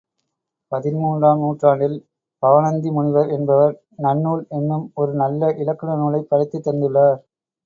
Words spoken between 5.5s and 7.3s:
இலக்கண நூலைப் படைத்துத் தந்துள்ளார்.